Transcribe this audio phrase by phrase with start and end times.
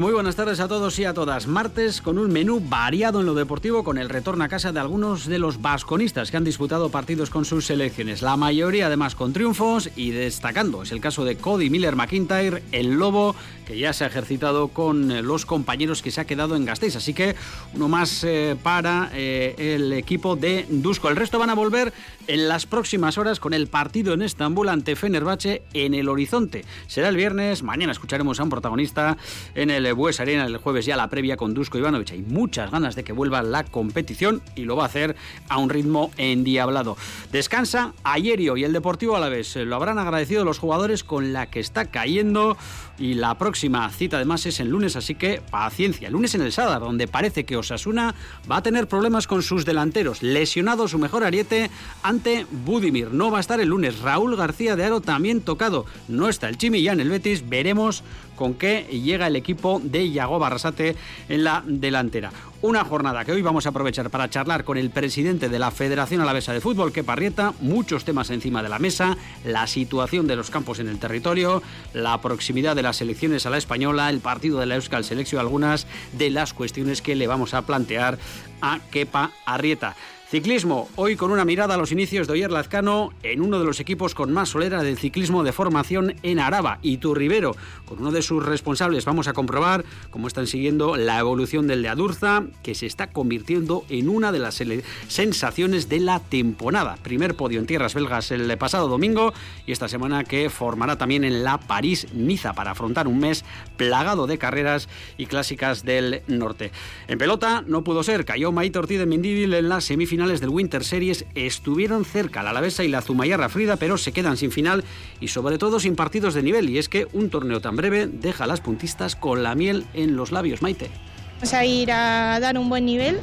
[0.00, 1.46] Muy buenas tardes a todos y a todas.
[1.46, 5.26] Martes con un menú variado en lo deportivo con el retorno a casa de algunos
[5.26, 8.20] de los vasconistas que han disputado partidos con sus selecciones.
[8.20, 10.82] La mayoría además con triunfos y destacando.
[10.82, 15.24] Es el caso de Cody Miller McIntyre, el Lobo, que ya se ha ejercitado con
[15.24, 16.96] los compañeros que se ha quedado en Gasteiz.
[16.96, 17.36] Así que
[17.74, 21.10] uno más eh, para eh, el equipo de Dusko.
[21.10, 21.92] El resto van a volver
[22.26, 26.64] en las próximas horas con el partido en Estambul ante Fenerbahce en el horizonte.
[26.88, 29.16] Será el viernes, mañana escucharemos a un protagonista
[29.54, 32.12] en el Bues Arena el jueves ya la previa con Dusko Ivanovic.
[32.12, 35.16] Hay muchas ganas de que vuelva la competición y lo va a hacer
[35.48, 36.96] a un ritmo endiablado.
[37.32, 39.56] Descansa ayer y el Deportivo a la vez.
[39.56, 42.56] Lo habrán agradecido los jugadores con la que está cayendo
[42.98, 46.08] y la próxima cita además es el lunes, así que paciencia.
[46.08, 48.14] El lunes en el Sadar, donde parece que Osasuna
[48.50, 50.22] va a tener problemas con sus delanteros.
[50.22, 51.70] Lesionado su mejor ariete
[52.02, 53.12] ante Budimir.
[53.12, 54.00] No va a estar el lunes.
[54.00, 55.86] Raúl García de Aro también tocado.
[56.08, 57.48] No está el Chimi ya en el Betis.
[57.48, 58.02] Veremos
[58.38, 60.94] con qué llega el equipo de Yago Barrasate
[61.28, 62.30] en la delantera.
[62.62, 66.20] Una jornada que hoy vamos a aprovechar para charlar con el presidente de la Federación
[66.20, 70.50] Alavesa de Fútbol, que Parrieta, muchos temas encima de la mesa, la situación de los
[70.50, 74.66] campos en el territorio, la proximidad de las elecciones a la española, el partido de
[74.66, 78.18] la Euskal Selección, algunas de las cuestiones que le vamos a plantear
[78.60, 79.96] a Kepa Arrieta.
[80.30, 83.80] Ciclismo, hoy con una mirada a los inicios de Oyer Lazcano en uno de los
[83.80, 88.20] equipos con más solera del ciclismo de formación en Araba, y Rivero, con uno de
[88.20, 89.06] sus responsables.
[89.06, 93.86] Vamos a comprobar cómo están siguiendo la evolución del de Adurza, que se está convirtiendo
[93.88, 94.62] en una de las
[95.08, 96.98] sensaciones de la temporada.
[97.02, 99.32] Primer podio en tierras belgas el pasado domingo
[99.66, 103.46] y esta semana que formará también en la París-Niza para afrontar un mes
[103.78, 106.70] plagado de carreras y clásicas del norte.
[107.06, 110.82] En pelota no pudo ser, cayó Maite Ortiz de en la semifinal finales del Winter
[110.82, 114.82] Series estuvieron cerca la Alavesa y la Zumayarra Frida, pero se quedan sin final
[115.20, 116.68] y sobre todo sin partidos de nivel.
[116.70, 120.16] Y es que un torneo tan breve deja a las puntistas con la miel en
[120.16, 120.90] los labios, Maite.
[121.34, 123.20] Vamos a ir a dar un buen nivel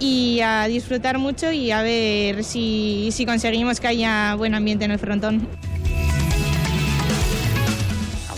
[0.00, 4.90] y a disfrutar mucho y a ver si, si conseguimos que haya buen ambiente en
[4.90, 5.48] el frontón.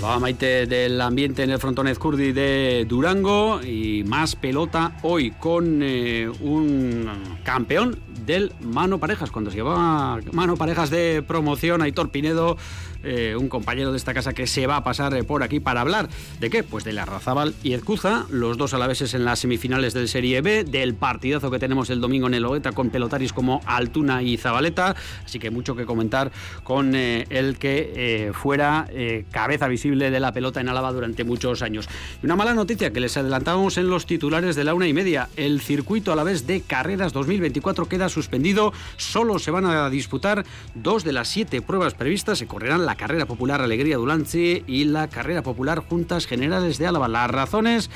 [0.07, 5.81] Hablaba Maite del ambiente en el frontón Ezcurdi de Durango y más pelota hoy con
[5.83, 7.11] eh, un
[7.43, 9.33] campeón del Mano Parejas.
[9.33, 12.57] Cuando se llevaba Mano Parejas de promoción, Aitor Pinedo
[13.03, 15.81] eh, un compañero de esta casa que se va a pasar eh, por aquí para
[15.81, 16.09] hablar.
[16.41, 20.09] De qué, pues de la Razabal y Ezcuza, los dos alaveses en las semifinales del
[20.09, 24.23] Serie B, del partidazo que tenemos el domingo en el Oeta con pelotaris como Altuna
[24.23, 28.89] y Zabaleta, así que mucho que comentar con eh, el que fuera
[29.31, 31.89] cabeza visible de la pelota en Álava durante muchos años.
[32.23, 35.29] Y una mala noticia que les adelantábamos en los titulares de la una y media,
[35.37, 40.45] el circuito a la vez de carreras 2024 queda suspendido, solo se van a disputar
[40.75, 45.09] dos de las siete pruebas previstas, se correrán la carrera popular Alegría Dulanchi y la
[45.09, 47.09] carrera popular Juntas Generales de Álava.
[47.09, 47.91] Las razones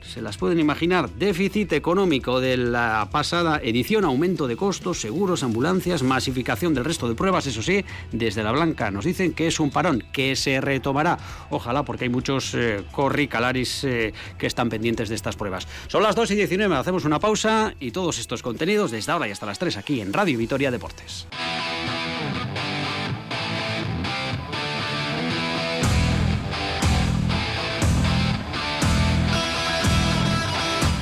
[0.00, 1.10] se las pueden imaginar.
[1.10, 7.16] Déficit económico de la pasada edición, aumento de costos, seguros, ambulancias, masificación del resto de
[7.16, 7.46] pruebas.
[7.46, 11.18] Eso sí, desde la Blanca nos dicen que es un parón, que se retomará.
[11.50, 15.66] Ojalá, porque hay muchos eh, corricalaris eh, que están pendientes de estas pruebas.
[15.88, 19.32] Son las 2 y 19, hacemos una pausa y todos estos contenidos desde ahora y
[19.32, 21.26] hasta las 3 aquí en Radio Vitoria Deportes.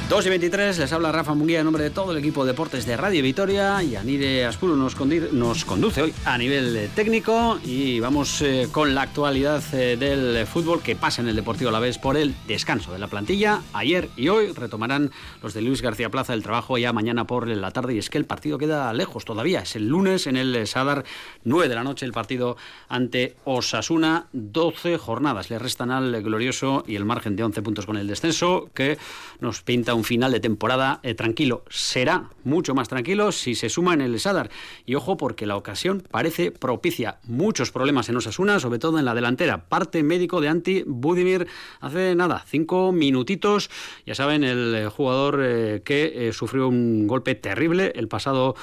[0.08, 2.86] 2 y 23, les habla Rafa Munguía en nombre de todo el equipo de deportes
[2.86, 4.94] de Radio Vitoria y Anire Aspuro nos,
[5.32, 10.46] nos conduce hoy a nivel eh, técnico y vamos eh, con la actualidad eh, del
[10.46, 13.62] fútbol que pasa en el Deportivo a la vez por el descanso de la plantilla.
[13.72, 15.10] Ayer y hoy retomarán
[15.42, 18.18] los de Luis García Plaza el trabajo ya mañana por la tarde y es que
[18.18, 19.62] el partido queda lejos todavía.
[19.62, 21.04] Es el lunes en el Sadar,
[21.42, 22.56] 9 de la noche el partido
[22.88, 27.96] ante Osasuna, 12 jornadas le restan al glorioso y el margen de 11 puntos con
[27.96, 28.98] el descenso que
[29.40, 31.64] nos pinta un final de temporada eh, tranquilo.
[31.68, 34.50] Será mucho más tranquilo si se suma en el Sadar.
[34.84, 37.18] Y ojo porque la ocasión parece propicia.
[37.24, 39.68] Muchos problemas en Osasuna, sobre todo en la delantera.
[39.68, 41.46] Parte médico de Anti Budimir
[41.80, 43.70] hace nada, cinco minutitos.
[44.06, 48.54] Ya saben, el eh, jugador eh, que sufrió un golpe terrible el pasado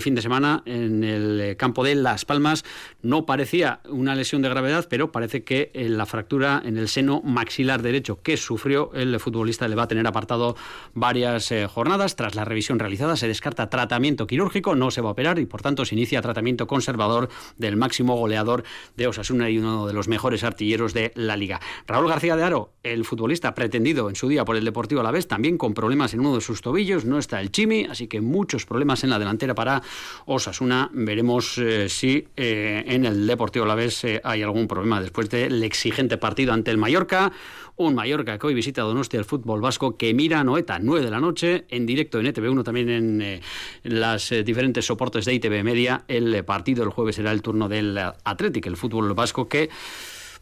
[0.00, 2.64] fin de semana en el campo de Las Palmas.
[3.00, 7.80] No parecía una lesión de gravedad, pero parece que la fractura en el seno maxilar
[7.80, 10.56] derecho que sufrió el futbolista le va a tener apartado
[10.94, 12.16] varias eh, jornadas.
[12.16, 15.62] Tras la revisión realizada se descarta tratamiento quirúrgico, no se va a operar y por
[15.62, 18.64] tanto se inicia tratamiento conservador del máximo goleador
[18.96, 21.60] de Osasuna y uno de los mejores artilleros de la liga.
[21.86, 25.10] Raúl García de Aro, el futbolista pretendido en su día por el Deportivo a la
[25.10, 28.20] vez, también con problemas en uno de sus tobillos, no está el Chimi, así que
[28.20, 29.82] muchos problemas en la delantera para
[30.26, 30.90] Osasuna.
[30.92, 35.62] Veremos eh, si eh, en el Deportivo a la vez hay algún problema después del
[35.62, 37.32] exigente partido ante el Mallorca.
[37.80, 41.20] Un Mallorca que hoy visita Donostia el fútbol vasco que mira Noeta, 9 de la
[41.20, 43.40] noche, en directo en ETV1, también en, eh,
[43.84, 46.02] las eh, diferentes soportes de ITV Media.
[46.08, 49.70] El partido el jueves será el turno del Athletic, el fútbol vasco que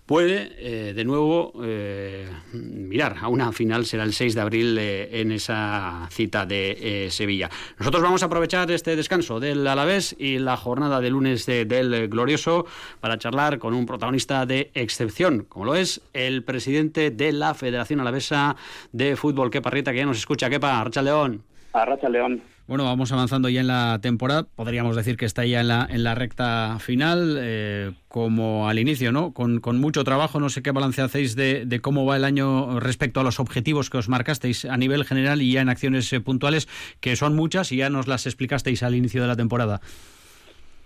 [0.06, 5.20] puede eh, de nuevo eh, mirar a una final, será el 6 de abril eh,
[5.20, 7.50] en esa cita de Sevilla.
[7.79, 12.67] Nosotros vamos a aprovechar este descanso del Alavés y la jornada de lunes del Glorioso
[13.00, 18.00] para charlar con un protagonista de excepción, como lo es el presidente de la Federación
[18.00, 18.56] Alavesa
[18.93, 20.49] de Fútbol, Kepa Rieta, que ya nos escucha.
[20.49, 21.43] Kepa, Archa León.
[21.73, 22.43] Arracha León.
[22.67, 24.45] Bueno, vamos avanzando ya en la temporada.
[24.57, 29.13] Podríamos decir que está ya en la, en la recta final, eh, como al inicio,
[29.13, 29.33] ¿no?
[29.33, 30.41] Con, mucho trabajo.
[30.41, 33.99] No sé qué balance hacéis de, cómo va el año respecto a los objetivos que
[33.99, 36.67] os marcasteis a nivel general y ya en acciones eh, puntuales,
[36.99, 39.81] que son muchas y ya nos las explicasteis al inicio de la temporada.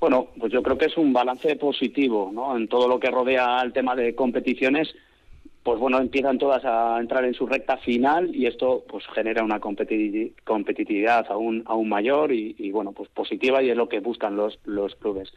[0.01, 2.59] Bueno, pues yo creo que es un balance positivo, ¿no?
[2.59, 4.95] En todo lo que rodea al tema de competiciones
[5.63, 9.61] pues bueno, empiezan todas a entrar en su recta final y esto pues genera una
[9.61, 14.59] competitividad aún, aún mayor y, y, bueno, pues positiva y es lo que buscan los,
[14.65, 15.33] los clubes.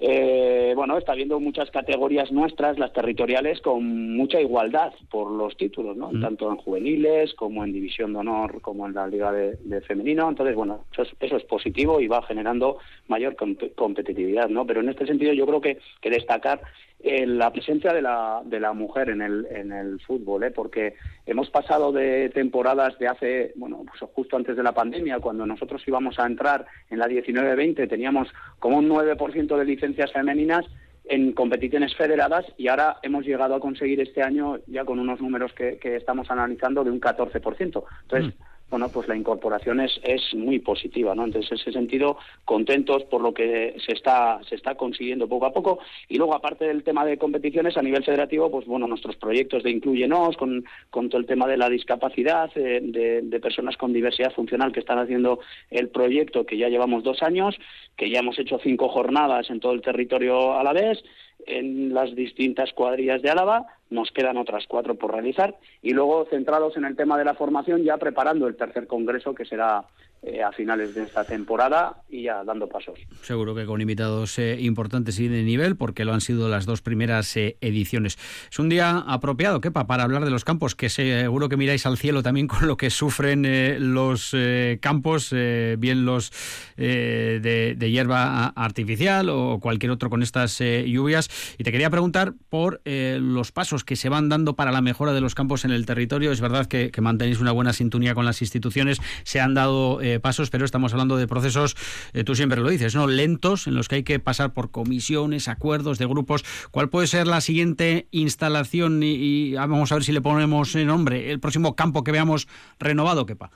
[0.00, 5.96] Eh, bueno, está habiendo muchas categorías nuestras, las territoriales, con mucha igualdad por los títulos,
[5.96, 6.12] ¿no?
[6.12, 6.20] Mm.
[6.20, 10.28] Tanto en juveniles como en división de honor, como en la liga de, femenino.
[10.28, 11.02] Entonces, bueno, eso
[11.36, 13.34] es, positivo y va generando mayor
[13.74, 14.64] competitividad, ¿no?
[14.66, 16.60] Pero en este sentido yo creo que, que destacar
[17.00, 20.50] eh, la presencia de la, de la mujer en el, en el fútbol, ¿eh?
[20.50, 20.94] porque
[21.26, 25.82] hemos pasado de temporadas de hace, bueno, pues justo antes de la pandemia, cuando nosotros
[25.86, 28.28] íbamos a entrar en la 19-20, teníamos
[28.58, 30.66] como un 9% de licencias femeninas
[31.04, 35.52] en competiciones federadas y ahora hemos llegado a conseguir este año ya con unos números
[35.52, 37.84] que, que estamos analizando de un 14%.
[38.02, 41.24] Entonces, mm bueno, pues la incorporación es, es muy positiva, ¿no?
[41.24, 45.52] Entonces, en ese sentido, contentos por lo que se está, se está consiguiendo poco a
[45.52, 45.78] poco.
[46.08, 49.70] Y luego, aparte del tema de competiciones, a nivel federativo, pues bueno, nuestros proyectos de
[49.70, 54.32] Incluyenos, con, con todo el tema de la discapacidad, eh, de, de, personas con diversidad
[54.32, 55.40] funcional que están haciendo
[55.70, 57.56] el proyecto, que ya llevamos dos años,
[57.96, 61.02] que ya hemos hecho cinco jornadas en todo el territorio a la vez,
[61.46, 66.76] en las distintas cuadrillas de Álava, nos quedan otras cuatro por realizar y luego centrados
[66.76, 69.84] en el tema de la formación ya preparando el tercer congreso que será
[70.20, 72.98] eh, a finales de esta temporada y ya dando pasos.
[73.22, 76.82] Seguro que con invitados eh, importantes y de nivel, porque lo han sido las dos
[76.82, 78.18] primeras eh, ediciones.
[78.50, 81.98] Es un día apropiado, Kepa, para hablar de los campos, que seguro que miráis al
[81.98, 83.46] cielo también con lo que sufren
[83.94, 84.34] los
[84.80, 86.32] campos, bien los
[86.76, 91.30] de, de, hierba artificial o cualquier otro con estas lluvias.
[91.58, 95.20] Y te quería preguntar por los pasos que se van dando para la mejora de
[95.20, 96.32] los campos en el territorio.
[96.32, 100.20] Es verdad que, que mantenéis una buena sintonía con las instituciones, se han dado eh,
[100.20, 101.76] pasos, pero estamos hablando de procesos,
[102.14, 103.06] eh, tú siempre lo dices, ¿no?
[103.06, 106.44] Lentos, en los que hay que pasar por comisiones, acuerdos de grupos.
[106.70, 109.02] ¿Cuál puede ser la siguiente instalación?
[109.02, 113.26] Y, ah, vamos a ver si le ponemos nombre, el próximo campo que veamos renovado,
[113.26, 113.50] Kepa.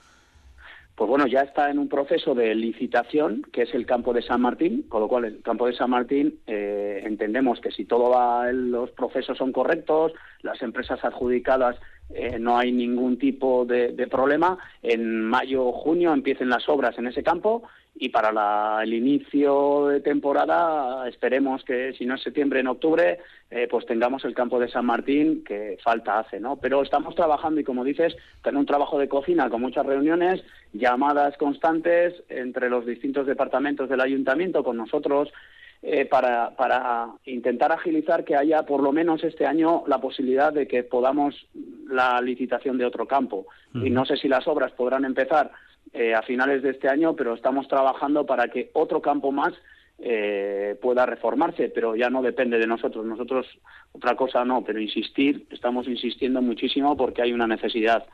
[0.95, 4.41] Pues bueno, ya está en un proceso de licitación, que es el campo de San
[4.41, 8.51] Martín, con lo cual el campo de San Martín eh, entendemos que si todo va,
[8.51, 11.77] los procesos son correctos, las empresas adjudicadas
[12.09, 14.57] eh, no hay ningún tipo de, problema.
[14.81, 17.63] En mayo o junio empiecen las obras en ese campo
[17.95, 23.19] y para el inicio de temporada esperemos que si no es septiembre en octubre
[23.51, 27.61] eh, pues tengamos el campo de San Martín que falta hace no pero estamos trabajando
[27.61, 30.43] y como dices en un trabajo de cocina con muchas reuniones
[30.73, 35.29] llamadas constantes entre los distintos departamentos del ayuntamiento con nosotros
[35.85, 40.65] eh, para, para intentar agilizar que haya por lo menos este año la posibilidad de
[40.65, 41.35] que podamos
[41.89, 43.45] la licitación de otro campo.
[43.73, 45.51] Y no sé si las obras podrán empezar
[45.91, 49.53] eh, a finales de este año, pero estamos trabajando para que otro campo más
[49.99, 53.05] eh, pueda reformarse, pero ya no depende de nosotros.
[53.05, 53.45] Nosotros
[53.91, 58.05] otra cosa no, pero insistir, estamos insistiendo muchísimo porque hay una necesidad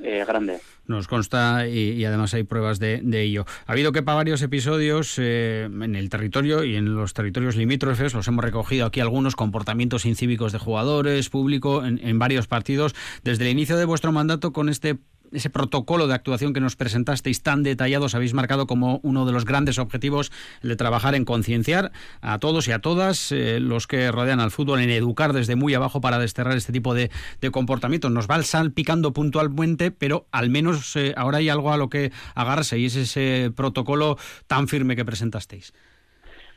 [0.00, 0.58] eh, grande.
[0.86, 3.44] Nos consta y, además hay pruebas de, ello.
[3.66, 8.12] Ha habido que para varios episodios eh, en el territorio y en los territorios limítrofes,
[8.12, 12.94] los hemos recogido aquí algunos comportamientos incívicos de jugadores, público, en, varios partidos.
[13.22, 14.96] Desde el inicio de vuestro mandato con este
[15.32, 19.44] ese protocolo de actuación que nos presentasteis tan detallado, habéis marcado como uno de los
[19.44, 20.30] grandes objetivos
[20.62, 24.50] el de trabajar en concienciar a todos y a todas eh, los que rodean al
[24.50, 27.10] fútbol, en educar desde muy abajo para desterrar este tipo de,
[27.52, 28.10] comportamientos.
[28.10, 32.78] Nos va salpicando puntualmente, pero al menos eh, ahora hay algo a lo que agarrarse
[32.78, 34.16] y es ese protocolo
[34.46, 35.72] tan firme que presentasteis.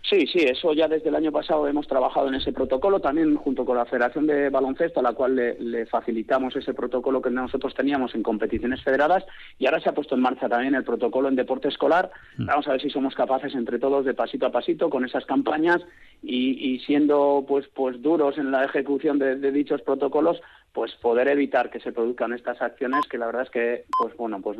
[0.10, 3.66] Sí, sí, eso ya desde el año pasado hemos trabajado en ese protocolo, también junto
[3.66, 8.16] con la Federación de Baloncesto, a la cual le, facilitamos ese protocolo que nosotros teníamos
[8.16, 9.26] en competiciones federadas,
[9.60, 12.10] y ahora se ha puesto en marcha también el protocolo en deporte escolar.
[12.38, 12.46] Mm.
[12.46, 15.82] Vamos a ver si somos capaces entre todos de pasito a pasito con esas campañas
[16.24, 20.42] y, siendo pues pues duros en la ejecución de, dichos protocolos,
[20.78, 24.40] pues poder evitar que se produzcan estas acciones que la verdad es que pues bueno
[24.42, 24.60] pues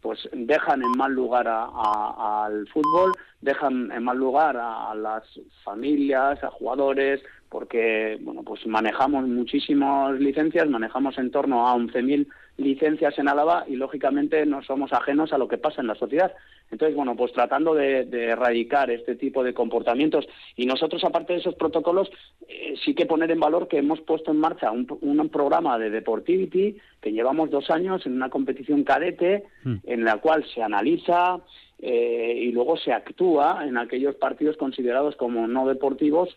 [0.00, 5.24] pues dejan en mal lugar al fútbol dejan en mal lugar a, las
[5.62, 7.20] familias a jugadores
[7.50, 12.26] porque bueno pues manejamos muchísimas licencias manejamos en torno a 11.000
[12.58, 16.32] licencias en Álava y lógicamente no somos ajenos a lo que pasa en la sociedad.
[16.70, 21.54] Entonces, bueno, pues tratando de, erradicar este tipo de comportamientos y nosotros, aparte de esos
[21.54, 22.10] protocolos,
[22.46, 26.76] eh, sí que poner en valor que hemos puesto en marcha un, programa de Deportivity
[27.00, 29.76] que llevamos dos años en una competición cadete mm.
[29.84, 31.40] en la cual se analiza
[31.80, 36.36] eh, y luego se actúa en aquellos partidos considerados como no deportivos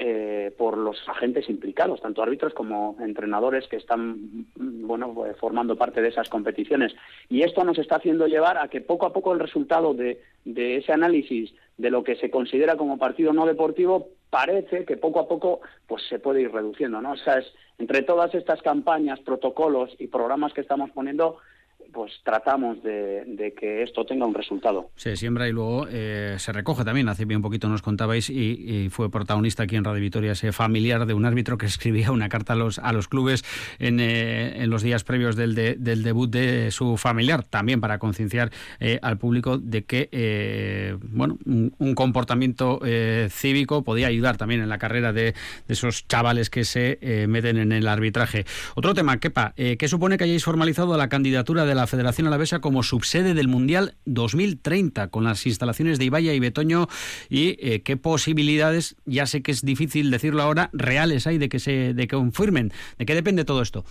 [0.00, 6.00] eh, por los agentes implicados, tanto árbitros como entrenadores que están bueno pues, formando parte
[6.00, 6.94] de esas competiciones.
[7.28, 10.92] Y esto nos está haciendo llevar a que poco a poco el resultado de, ese
[10.92, 15.62] análisis de lo que se considera como partido no deportivo parece que poco a poco
[15.88, 17.12] pues se puede ir reduciendo, ¿no?
[17.12, 21.38] O sea, es, entre todas estas campañas, protocolos y programas que estamos poniendo,
[21.92, 24.90] pues tratamos de, que esto tenga un resultado.
[24.96, 27.08] Se siembra y luego eh, se recoge también.
[27.08, 31.14] Hace bien poquito nos contabais y, fue protagonista aquí en Radio Vitoria ese familiar de
[31.14, 33.44] un árbitro que escribía una carta a los, a los clubes
[33.78, 38.50] en, eh, en los días previos del, del debut de su familiar, también para concienciar
[38.80, 42.80] eh, al público de que bueno un, comportamiento
[43.30, 45.34] cívico podía ayudar también en la carrera de,
[45.68, 48.44] esos chavales que se meten en el arbitraje.
[48.74, 52.82] Otro tema, Kepa, ¿qué supone que hayáis formalizado la candidatura de la Federación Alavesa como
[52.82, 56.88] subsede del Mundial 2030 con las instalaciones de Ibaya y Betoño
[57.30, 61.60] y eh, qué posibilidades, ya sé que es difícil decirlo ahora, reales hay de que
[61.60, 63.84] se de confirmen, de qué depende todo esto.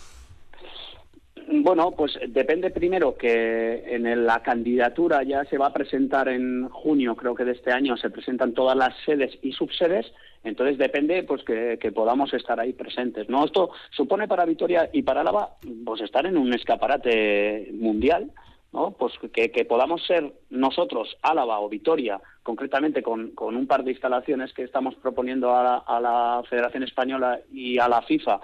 [1.49, 7.15] Bueno, pues depende primero que en la candidatura ya se va a presentar en junio,
[7.15, 10.11] creo que de este año, se presentan todas las sedes y subsedes,
[10.43, 13.29] entonces depende pues que, podamos estar ahí presentes.
[13.29, 13.45] ¿no?
[13.45, 18.29] Esto supone para Vitoria y para Álava pues estar en un escaparate mundial,
[18.73, 18.91] ¿no?
[18.91, 24.63] Pues que, podamos ser nosotros, Álava o Vitoria, concretamente con, un par de instalaciones que
[24.63, 28.41] estamos proponiendo a la Federación Española y a la FIFA,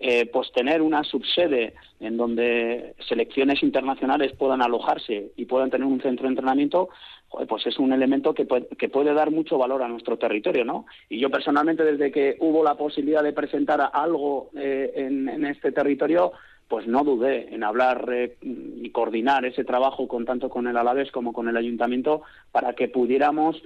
[0.00, 6.00] eh, pues tener una subsede en donde selecciones internacionales puedan alojarse y puedan tener un
[6.00, 6.88] centro de entrenamiento,
[7.48, 10.86] pues es un elemento que puede, que puede dar mucho valor a nuestro territorio, ¿no?
[11.08, 16.32] Y yo personalmente, desde que hubo la posibilidad de presentar algo eh, en, este territorio,
[16.66, 21.12] pues no dudé en hablar eh, y coordinar ese trabajo con tanto con el Alavés
[21.12, 23.62] como con el Ayuntamiento para que pudiéramos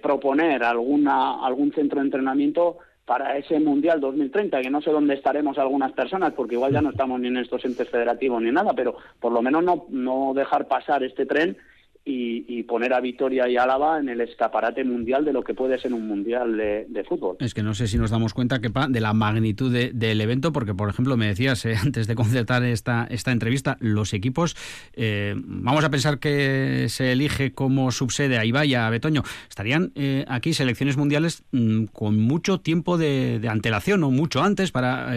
[0.00, 2.78] proponer alguna, algún centro de entrenamiento
[3.10, 6.90] para ese Mundial 2030, que no sé dónde estaremos algunas personas, porque igual ya no
[6.90, 10.68] estamos ni en estos entes federativos ni nada, pero por lo menos no, no dejar
[10.68, 11.56] pasar este tren
[12.04, 15.92] y, poner a Vitoria y Álava en el escaparate mundial de lo que puede ser
[15.92, 17.36] un mundial de, fútbol.
[17.40, 20.74] Es que no sé si nos damos cuenta, Kepa, de la magnitud del evento, porque,
[20.74, 24.56] por ejemplo, me decías eh, antes de concertar esta, esta entrevista, los equipos,
[24.94, 30.24] eh, vamos a pensar que se elige como subsede a Ibaya, a Betoño, estarían eh,
[30.28, 35.10] aquí selecciones mundiales mm, con mucho tiempo de, antelación o mucho antes para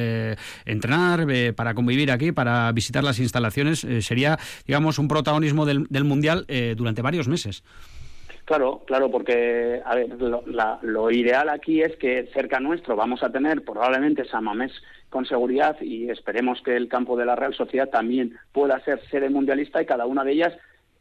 [0.66, 3.86] entrenar, para convivir aquí, para visitar las instalaciones.
[4.00, 7.64] sería, digamos, un protagonismo del, del mundial durante varios meses.
[8.46, 13.64] Claro, claro, porque a ver, lo, ideal aquí es que cerca nuestro vamos a tener
[13.64, 14.74] probablemente Samamés
[15.10, 19.30] con seguridad y esperemos que el campo de la Real Sociedad también pueda ser sede
[19.30, 20.54] mundialista y cada una de ellas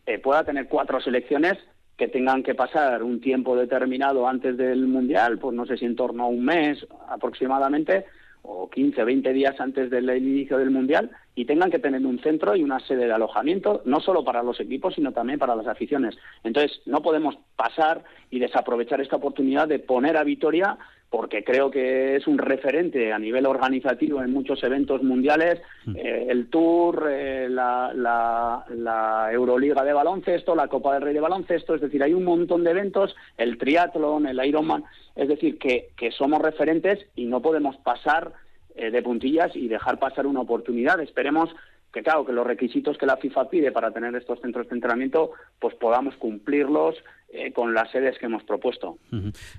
[0.07, 1.59] eh, pueda tener cuatro selecciones
[1.97, 5.97] que tengan que pasar un tiempo determinado antes del Mundial, pues no sé si en
[5.97, 8.07] torno a un mes aproximadamente,
[8.43, 12.19] o 15 o 20 días antes del inicio del Mundial y tengan que tener un
[12.21, 15.67] centro y una sede de alojamiento, no solo para los equipos, sino también para las
[15.67, 16.17] aficiones.
[16.45, 20.79] Entonces, no podemos pasar y desaprovechar esta oportunidad de poner a Vitoria
[21.13, 25.97] porque creo que es un referente a nivel organizativo en muchos eventos mundiales, mm.
[25.97, 31.75] eh, el Tour, eh, la, la, Euroliga de baloncesto, la Copa del Rey de baloncesto,
[31.75, 34.85] es decir, hay un montón de eventos, el triatlón, el Ironman,
[35.15, 38.33] es decir, que, que somos referentes y no podemos pasar
[38.75, 41.01] eh, de puntillas y dejar pasar una oportunidad.
[41.01, 41.51] Esperemos
[41.93, 45.33] que claro, que los requisitos que la FIFA pide para tener estos centros de entrenamiento,
[45.59, 46.97] pues podamos cumplirlos
[47.33, 48.99] eh, con las sedes que hemos propuesto.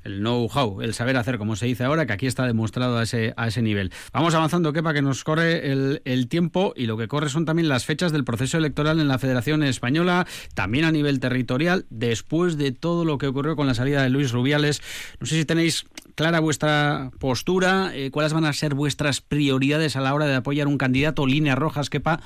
[0.04, 3.34] El know-how, el saber hacer, como se dice ahora, que aquí está demostrado a ese,
[3.36, 3.92] a ese nivel.
[4.14, 7.70] Vamos avanzando, Kepa, que nos corre el, el tiempo y lo que corre son también
[7.70, 12.72] las fechas del proceso electoral en la Federación Española, también a nivel territorial, después de
[12.72, 14.82] todo lo que ocurrió con la salida de Luis Rubiales.
[15.20, 20.02] No sé si tenéis clara vuestra postura, eh, cuáles van a ser vuestras prioridades a
[20.02, 22.20] la hora de apoyar un candidato, líneas rojas, quepa.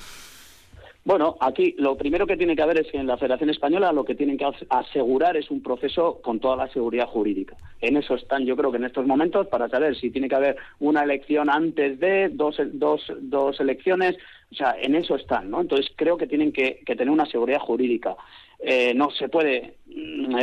[1.07, 4.03] Bueno, aquí lo primero que tiene que haber es que en la Federación Española lo
[4.03, 7.55] que tienen que asegurar es un proceso con toda la seguridad jurídica.
[7.79, 10.57] En eso están, yo creo que en estos momentos, para saber si tiene que haber
[10.79, 14.17] una elección antes de, dos, dos, dos elecciones,
[14.51, 15.61] o sea, en eso están, ¿no?
[15.61, 18.17] Entonces creo que tienen que, tener una seguridad jurídica.
[18.59, 19.75] Eh, no se puede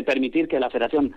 [0.04, 1.14] permitir que la Federación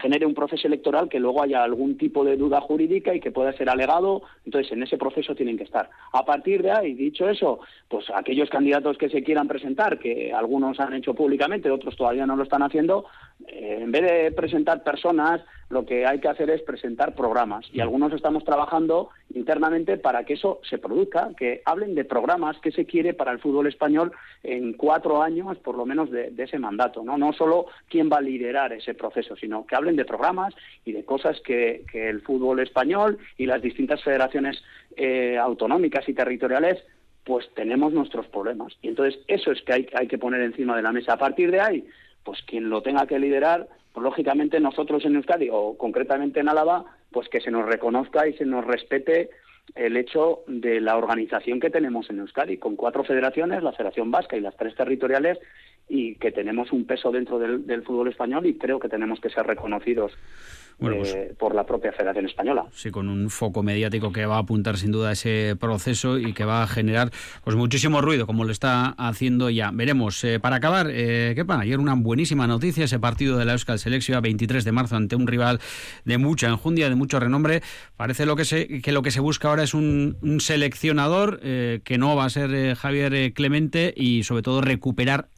[0.00, 3.52] genere un proceso electoral que luego haya algún tipo de duda jurídica y que pueda
[3.52, 5.90] ser alegado, entonces en ese proceso tienen que estar.
[6.12, 10.80] A partir de ahí, dicho eso, pues aquellos candidatos que se quieran presentar, que algunos
[10.80, 13.06] han hecho públicamente, otros todavía no lo están haciendo,
[13.46, 17.80] eh, en vez de presentar personas, lo que hay que hacer es presentar programas y
[17.80, 22.86] algunos estamos trabajando internamente para que eso se produzca, que hablen de programas que se
[22.86, 24.12] quiere para el fútbol español
[24.44, 27.18] en cuatro años, por lo menos de, ese mandato, ¿no?
[27.18, 30.54] No solo quién va a liderar ese proceso, sino que hablen de programas
[30.84, 34.62] y de cosas que, el fútbol español y las distintas federaciones
[34.96, 36.82] eh, autonómicas y territoriales
[37.24, 38.72] pues tenemos nuestros problemas.
[38.82, 41.14] Y entonces eso es que hay, hay que poner encima de la mesa.
[41.14, 41.84] A partir de ahí,
[42.22, 46.84] pues quien lo tenga que liderar, pues lógicamente nosotros en Euskadi o concretamente en Álava,
[47.10, 49.30] pues que se nos reconozca y se nos respete
[49.74, 54.36] el hecho de la organización que tenemos en Euskadi, con cuatro federaciones, la Federación Vasca
[54.36, 55.38] y las tres territoriales,
[55.88, 59.46] y que tenemos un peso dentro del, fútbol español y creo que tenemos que ser
[59.46, 60.12] reconocidos
[60.78, 62.66] pues eh, por la propia Federación Española.
[62.72, 66.34] Sí, con un foco mediático que va a apuntar sin duda a ese proceso y
[66.34, 67.10] que va a generar
[67.44, 69.70] pues muchísimo ruido, como lo está haciendo ya.
[69.72, 70.22] Veremos.
[70.24, 71.62] Eh, para acabar, eh, ¿qué pasa?
[71.62, 75.16] Ayer una buenísima noticia, ese partido de la Euskal Selección a 23 de marzo ante
[75.16, 75.60] un rival
[76.04, 77.62] de mucha enjundia, de mucho renombre.
[77.96, 81.96] Parece lo que, se, que lo que se busca ahora es un, un seleccionador que
[81.98, 85.28] no va a ser Javier Clemente y sobre todo recuperar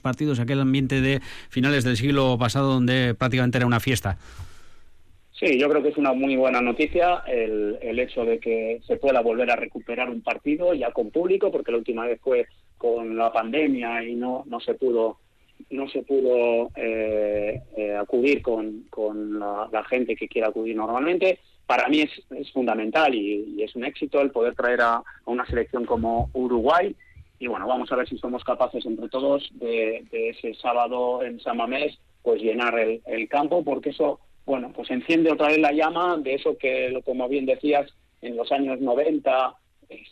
[0.00, 4.18] partidos, aquel ambiente de finales del siglo pasado donde prácticamente era una fiesta.
[5.32, 8.96] Sí, yo creo que es una muy buena noticia el, el hecho de que se
[8.96, 13.16] pueda volver a recuperar un partido ya con público, porque la última vez fue con
[13.16, 15.18] la pandemia y no, no se pudo
[15.70, 21.38] no se pudo eh, eh, acudir con, con la, gente que quiera acudir normalmente.
[21.66, 25.84] Para mí es, es fundamental y, es un éxito el poder traer a, una selección
[25.84, 26.94] como Uruguay.
[27.40, 31.56] Y bueno, vamos a ver si somos capaces entre todos de, ese sábado en San
[31.56, 36.16] Mamés pues llenar el, el campo, porque eso bueno, pues enciende otra vez la llama
[36.18, 37.88] de eso que, como bien decías,
[38.20, 39.52] en los años 90 eh,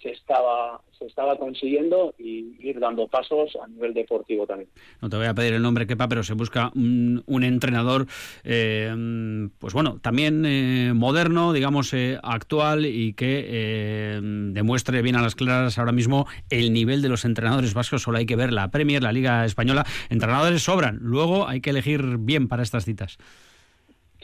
[0.03, 4.69] se estaba se estaba consiguiendo y ir dando pasos a nivel deportivo también.
[5.01, 8.07] No te voy a pedir el nombre, Kepa, pero se busca un, entrenador,
[8.43, 15.79] eh, pues bueno, también eh, moderno, digamos, actual y que demuestre bien a las claras
[15.79, 18.03] ahora mismo el nivel de los entrenadores vascos.
[18.03, 19.87] Solo hay que ver la Premier, la Liga Española.
[20.11, 20.99] Entrenadores sobran.
[21.01, 23.19] Luego hay que elegir bien para estas citas.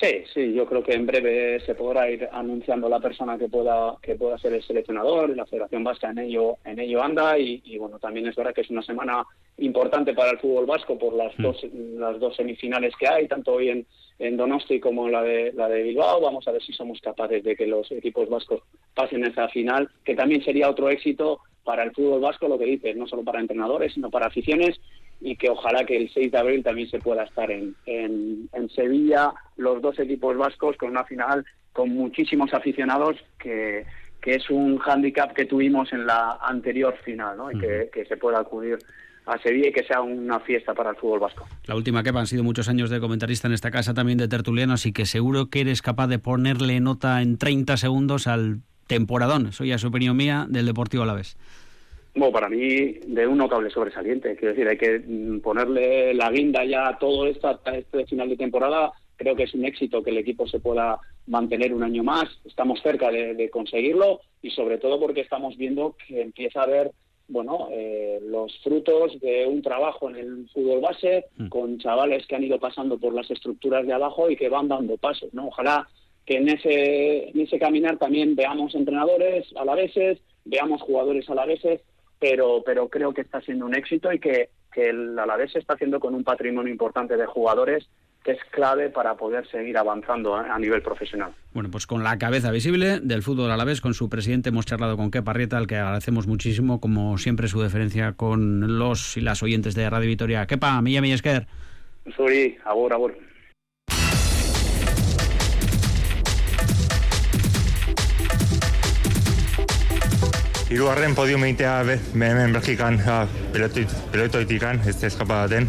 [0.01, 3.97] Sí, sí, yo creo que en breve se podrá ir anunciando la persona que pueda
[4.03, 8.01] que pueda ser el seleccionador, la Federación Vasca en ello en ello anda y, bueno,
[8.01, 9.25] también es verdad que es una semana
[9.59, 11.43] importante para el fútbol vasco por las mm.
[11.43, 13.87] dos las dos semifinales que hay, tanto hoy en,
[14.19, 17.55] en Donosti como la de la de Bilbao, vamos a ver si somos capaces de
[17.55, 18.63] que los equipos vascos
[18.95, 22.97] pasen esa final, que también sería otro éxito para el fútbol vasco, lo que dices,
[22.97, 24.81] no solo para entrenadores, sino para aficiones
[25.21, 29.33] y que ojalá que el 6 de abril también se pueda estar en, en, Sevilla,
[29.57, 33.85] los dos equipos vascos con una final con muchísimos aficionados que,
[34.21, 37.51] que es un hándicap que tuvimos en la anterior final, ¿no?
[37.51, 38.79] Y que, que, se pueda acudir
[39.27, 41.47] a Sevilla y que sea una fiesta para el fútbol vasco.
[41.67, 44.75] La última que han sido muchos años de comentarista en esta casa, también de tertuliano,
[44.75, 49.65] así que seguro que eres capaz de ponerle nota en 30 segundos al temporadón, eso
[49.65, 51.37] ya es opinión mía, del Deportivo Alavés.
[52.17, 54.37] Bueno, para mí, de un notable sobresaliente.
[54.37, 58.29] Quiero decir, hay que mm, ponerle la guinda ya a todo esto hasta este final
[58.29, 58.93] de temporada.
[59.17, 62.27] Creo que es un éxito que el equipo se pueda mantener un año más.
[62.45, 66.93] Estamos cerca de, conseguirlo y sobre todo porque estamos viendo que empieza a haber
[67.27, 71.49] bueno, eh, los frutos de un trabajo en el fútbol base mm.
[71.49, 74.99] con chavales que han ido pasando por las estructuras de abajo y que van dando
[74.99, 75.49] pasos, ¿no?
[75.49, 75.89] Ojalá
[76.27, 81.35] que en ese, en ese caminar también veamos entrenadores a la veces, veamos jugadores a
[81.35, 81.81] la veces
[82.19, 85.75] pero, pero creo que está siendo un éxito y que, que el Alavés se está
[85.75, 87.89] haciendo con un patrimonio importante de jugadores
[88.25, 91.33] que es clave para poder seguir avanzando a nivel profesional.
[91.53, 94.65] Bueno, pues con la cabeza visible del fútbol a la vez, con su presidente hemos
[94.65, 99.21] charlado con Kepa Rieta, al que agradecemos muchísimo, como siempre, su deferencia con los y
[99.21, 100.47] las oyentes de Radio Vitoria.
[100.47, 101.47] Kepa, Milla Esker.
[102.17, 103.15] Suri, abur, abur.
[110.65, 111.73] Hirugarren podium egitea
[112.33, 112.97] hemen Belgikan
[114.13, 115.69] pelotoitikan, ez eskapa daten.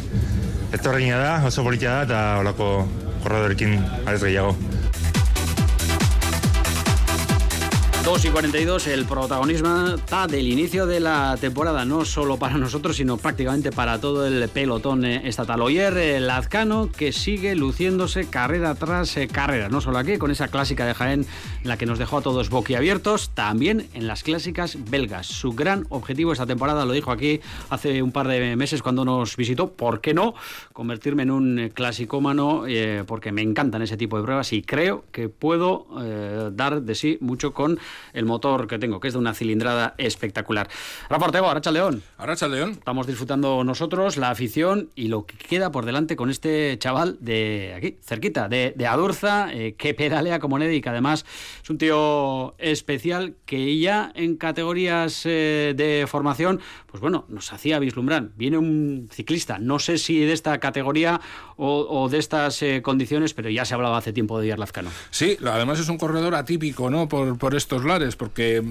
[0.71, 2.69] Ez da, oso politia da, eta holako
[3.23, 4.55] korredorekin arez gehiago.
[8.05, 12.97] 2 y 42, el protagonismo está del inicio de la temporada, no solo para nosotros,
[12.97, 15.59] sino prácticamente para todo el pelotón eh, estatal.
[15.63, 20.49] Oyer, el Lazcano, que sigue luciéndose carrera tras eh, carrera, no solo aquí, con esa
[20.49, 21.25] clásica de Jaén,
[21.63, 25.25] la que nos dejó a todos boquiabiertos, también en las clásicas belgas.
[25.25, 27.41] Su gran objetivo esta temporada, lo dijo aquí
[27.71, 30.35] hace un par de meses cuando nos visitó, ¿por qué no?
[30.73, 35.27] Convertirme en un clasicómano, eh, porque me encantan ese tipo de pruebas y creo que
[35.27, 35.87] puedo
[36.51, 37.79] dar de sí mucho con
[38.13, 40.69] el motor que tengo, que es de una cilindrada espectacular.
[41.09, 42.03] Rafa Ortego, Aracha León.
[42.17, 42.71] Aracha León.
[42.71, 47.73] Estamos disfrutando nosotros, la afición y lo que queda por delante con este chaval de
[47.75, 51.25] aquí, cerquita, de, de Adurza, eh, que pedalea como Neddy, que además
[51.63, 57.79] es un tío especial que ya en categorías eh, de formación, pues bueno, nos hacía
[57.79, 58.29] vislumbrar.
[58.35, 61.21] Viene un ciclista, no sé si de esta categoría
[61.57, 64.89] o, de estas eh, condiciones, pero ya se hablaba hace tiempo de Lazcano.
[65.09, 67.07] Sí, además es un corredor atípico, ¿no?
[67.07, 67.83] Por, por estos
[68.17, 68.63] porque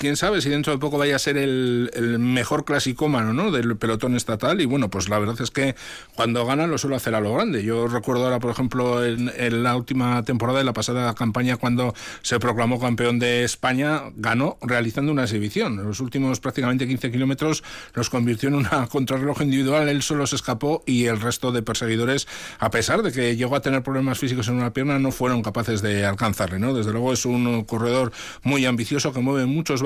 [0.00, 3.50] quién sabe si dentro de poco vaya a ser el, mejor clasicómano ¿no?
[3.50, 4.60] del pelotón estatal.
[4.62, 5.76] Y bueno, pues la verdad es que
[6.14, 7.62] cuando gana lo suele hacer a lo grande.
[7.62, 12.40] Yo recuerdo ahora, por ejemplo, en, la última temporada, de la pasada campaña, cuando se
[12.40, 15.76] proclamó campeón de España, ganó realizando una exhibición.
[15.76, 17.62] Los últimos prácticamente 15 kilómetros
[17.94, 19.88] los convirtió en una contrarreloj individual.
[19.88, 22.26] Él solo se escapó y el resto de perseguidores,
[22.58, 25.82] a pesar de que llegó a tener problemas físicos en una pierna, no fueron capaces
[25.82, 26.58] de alcanzarle.
[26.58, 26.72] ¿no?
[26.72, 29.82] Desde luego es un corredor muy ambicioso que mueve muchos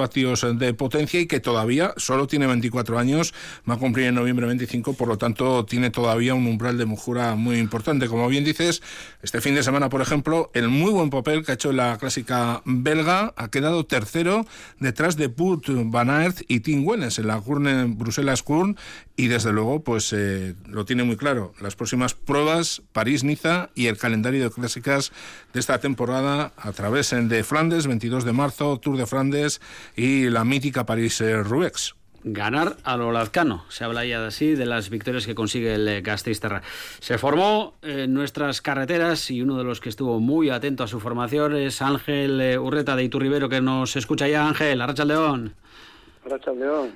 [0.59, 3.35] de potencia y que todavía solo tiene 24 años,
[3.69, 7.35] va a cumplir en noviembre 25, por lo tanto tiene todavía un umbral de mejora
[7.35, 8.07] muy importante.
[8.07, 8.83] Como bien dices,
[9.23, 12.63] este fin de semana, por ejemplo, el muy buen papel que ha hecho la clásica
[12.65, 14.47] belga ha quedado tercero
[14.79, 17.41] detrás de Put Van Aert y Tim Wellens en la
[17.87, 18.77] Bruselas Kurn
[19.17, 21.55] y desde luego pues eh, lo tiene muy claro.
[21.61, 25.13] Las próximas pruebas, París-Niza y el calendario de clásicas
[25.53, 29.61] de esta temporada a través de Flandes, 22 de marzo, Tour de Flandes
[29.97, 33.65] y la mítica París-Roubaix ganar a lo lazcano.
[33.69, 36.63] Se habla ya así de las victorias que consigue el Gasteizterra.
[37.01, 41.01] Se formó en nuestras carreteras y uno de los que estuvo muy atento a su
[41.01, 44.49] formación es Ángel eh, Urreta de Iturribero, que nos escucha ya.
[44.49, 45.15] Ángel, Arracha León.
[45.15, 45.55] León.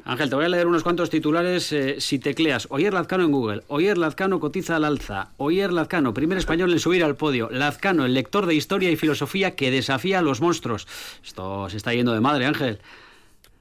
[0.04, 2.66] Ángel, te voy a leer unos cuantos titulares eh, si tecleas.
[2.70, 3.62] Oyer Lazcano en Google.
[3.68, 5.32] Oyer Lazcano cotiza al alza.
[5.36, 7.50] Oyer Lazcano, primer español en subir al podio.
[7.50, 10.86] Lazcano, el lector de historia y filosofía que desafía a los monstruos.
[11.22, 12.78] Esto se está yendo de madre, Ángel.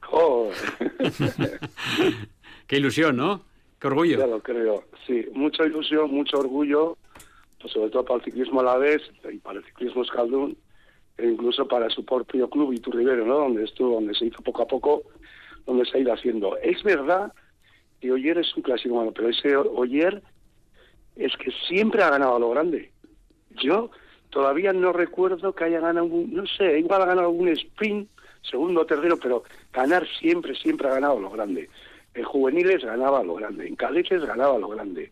[2.67, 3.41] Qué ilusión, ¿no?
[3.79, 4.17] Qué orgullo.
[4.17, 5.25] Ya lo creo, sí.
[5.33, 6.97] Mucha ilusión, mucho orgullo,
[7.61, 9.01] pues sobre todo para el ciclismo a la vez
[9.31, 10.57] y para el ciclismo escaldún,
[11.17, 13.39] e incluso para su propio club Iturribero, ¿no?
[13.39, 15.03] Donde estuvo, donde se hizo poco a poco,
[15.67, 16.57] donde se ha ido haciendo.
[16.57, 17.31] Es verdad
[18.01, 20.23] que Oyer es un clásico malo, pero ese Oyer
[21.15, 22.91] es que siempre ha ganado a lo grande.
[23.51, 23.91] Yo
[24.29, 28.09] todavía no recuerdo que haya ganado, un, no sé, igual ha ganado algún sprint
[28.41, 31.69] segundo o tercero, pero ganar siempre, siempre ha ganado lo grande.
[32.13, 35.11] En juveniles ganaba lo grande, en cadetes ganaba lo grande.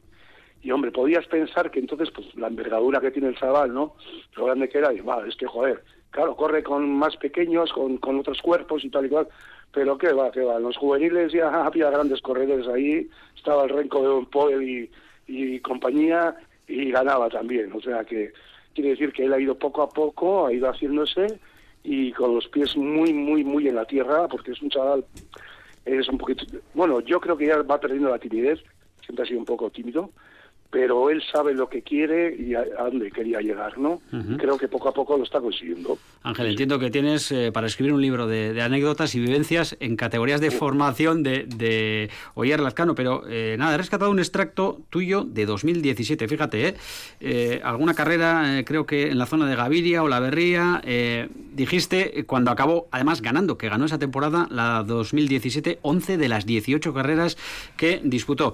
[0.62, 3.96] Y hombre, podías pensar que entonces, pues la envergadura que tiene el chaval, ¿no?
[4.36, 7.98] Lo grande que era, y va, es que joder, claro, corre con más pequeños, con,
[7.98, 9.28] con otros cuerpos y tal y cual,
[9.76, 10.56] pero qué va, qué va.
[10.56, 14.90] En los juveniles ya había grandes corredores ahí, estaba el Renco de Don Poel y,
[15.28, 16.36] y compañía,
[16.68, 17.72] y ganaba también.
[17.74, 18.32] O sea que
[18.74, 21.28] quiere decir que él ha ido poco a poco, ha ido haciéndose
[21.84, 25.06] y con los pies muy, muy, muy en la tierra, porque es un chaval,
[25.84, 28.60] es un poquito, bueno, yo creo que ya va perdiendo la timidez,
[29.04, 30.10] siempre ha sido un poco tímido,
[30.69, 34.01] pero él sabe lo que quiere y a, dónde quería llegar, ¿no?
[34.38, 35.97] Creo que poco a poco lo está consiguiendo.
[36.25, 40.41] Ángel, entiendo que tienes eh, para escribir un libro de, anécdotas y vivencias en categorías
[40.41, 45.45] de formación de, de Oyer Lazcano, pero eh, nada, he rescatado un extracto tuyo de
[45.45, 46.75] 2017, fíjate, ¿eh?
[47.19, 50.82] eh alguna carrera, creo que en la zona de Gaviria o La Berría,
[51.54, 56.91] dijiste cuando acabó, además ganando, que ganó esa temporada, la 2017, 11 de las 18
[56.91, 57.38] carreras
[57.78, 58.54] que disputó.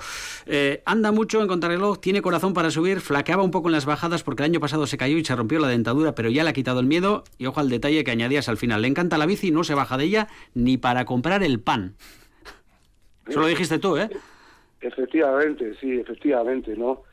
[0.86, 4.44] anda mucho en contrarreloj, tiene corazón para subir, flaqueaba un poco en las bajadas porque
[4.44, 6.80] el año pasado se cayó y se rompió la dentadura, pero ya le ha quitado
[6.80, 8.82] el miedo y ojo al detalle que añadías al final.
[8.82, 11.96] Le encanta la bici y no se baja de ella ni para comprar el pan.
[13.28, 14.10] Eso lo dijiste tú, ¿eh?
[14.82, 17.04] Efectivamente, sí, efectivamente, ¿no?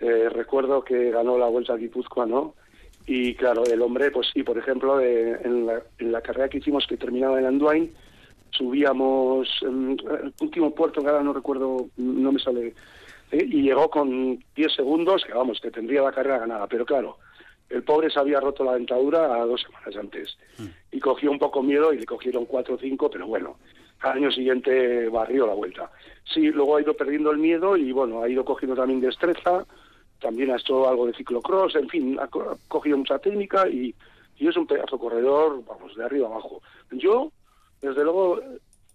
[0.00, 2.54] eh, recuerdo que ganó la Vuelta a Guipúzcoa, ¿no?
[3.06, 6.58] Y claro, el hombre, pues sí, por ejemplo, eh, en, la, en, la, carrera que
[6.58, 7.92] hicimos que terminaba en Anduin,
[8.50, 12.74] subíamos en el último puerto, que ahora no recuerdo, no me sale,
[13.30, 13.44] ¿eh?
[13.48, 17.18] y llegó con 10 segundos, que vamos, que tendría la carrera ganada, pero claro,
[17.68, 20.38] el pobre se había roto la dentadura a dos semanas antes
[20.92, 23.56] y cogió un poco miedo y le cogieron cuatro o cinco, pero bueno,
[24.00, 25.90] al año siguiente barrió la vuelta.
[26.32, 29.66] Sí, luego ha ido perdiendo el miedo y bueno, ha ido cogiendo también destreza,
[30.20, 32.28] también ha hecho algo de ciclocross, en fin, ha
[32.68, 33.94] cogido mucha técnica y,
[34.38, 36.62] y es un pedazo corredor, vamos, de arriba abajo.
[36.92, 37.32] Yo,
[37.80, 38.40] desde luego,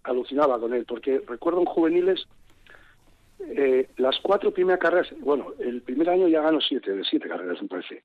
[0.03, 2.25] alucinaba con él, porque recuerdo en juveniles
[3.49, 7.61] eh, las cuatro primeras carreras, bueno, el primer año ya ganó siete, de siete carreras
[7.61, 8.03] me parece,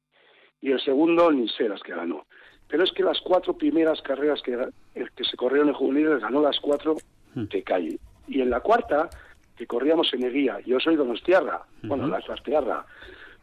[0.61, 2.27] y el segundo ni sé las que ganó.
[2.69, 4.57] Pero es que las cuatro primeras carreras que,
[4.95, 6.97] que se corrieron en juveniles ganó las cuatro
[7.35, 7.99] de calle.
[8.27, 9.09] Y en la cuarta,
[9.57, 12.85] que corríamos en Eguía, yo soy donostiarra, bueno, la Sastiarra,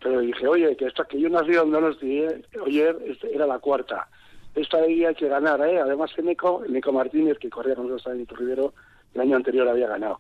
[0.01, 2.25] pero dije, oye, que esta que yo nací en Donosti,
[2.61, 2.93] oye,
[3.31, 4.09] era la cuarta.
[4.53, 5.79] Esta de hay que ganar, ¿eh?
[5.79, 8.73] Además, el Nico, Nico Martínez, que corría con nosotros en Rivero,
[9.13, 10.19] el año anterior había ganado.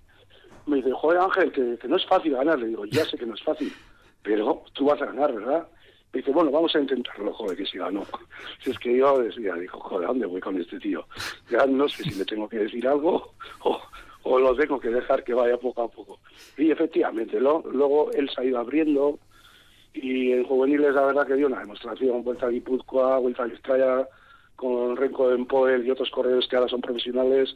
[0.65, 2.59] Me dice, joder, Ángel, que, no es fácil ganar.
[2.59, 3.73] Le digo, ya sé que no es fácil,
[4.21, 5.67] pero tú vas a ganar, ¿verdad?
[6.13, 8.03] Me dice, bueno, vamos a intentarlo, joder, que si ganó.
[8.63, 11.05] Si es que yo decía, dijo, joder, ¿dónde voy con este tío?
[11.49, 13.81] Ya no sé si le tengo que decir algo o,
[14.23, 16.19] o lo tengo que dejar que vaya poco a poco.
[16.57, 19.19] Y efectivamente, luego él se ha ido abriendo
[19.93, 24.07] y en juveniles la verdad que dio una demostración, vuelta a Guipúzcoa, vuelta a Estrella,
[24.55, 27.55] con Renko Empoel y otros corredores que ahora son profesionales,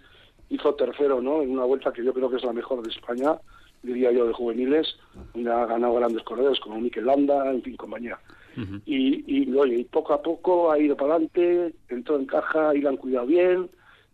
[0.50, 1.42] hizo tercero, ¿no?
[1.42, 3.38] En una vuelta que yo creo que es la mejor de España,
[3.84, 4.98] diría yo, de juveniles,
[5.36, 8.18] ha ganado grandes corredores como Mikel Landa, en fin, compañía.
[8.56, 8.82] Uh -huh.
[8.86, 12.82] y, y, oye, y poco a poco ha ido para adelante, entró en caja y
[12.82, 13.70] la han cuidado bien,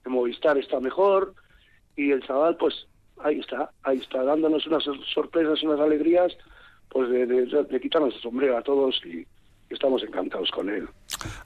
[0.05, 1.33] el Movistar está mejor,
[1.95, 2.87] y el chaval, pues
[3.19, 6.35] ahí está, ahí está, dándonos unas sorpresas, unas alegrías,
[6.89, 9.25] pues de, de, de quitarnos el sombrero a todos y
[9.69, 10.87] estamos encantados con él.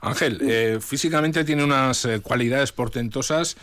[0.00, 3.56] Ángel, eh, físicamente tiene unas eh, cualidades portentosas,